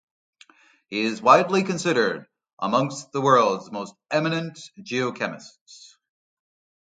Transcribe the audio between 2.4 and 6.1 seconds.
among the world's most eminent geochemists.